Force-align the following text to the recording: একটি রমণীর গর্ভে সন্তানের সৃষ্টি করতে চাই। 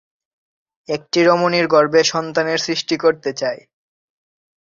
একটি 0.89 1.19
রমণীর 1.23 1.65
গর্ভে 1.67 2.01
সন্তানের 2.03 2.59
সৃষ্টি 2.59 2.95
করতে 2.97 3.29
চাই। 3.33 3.59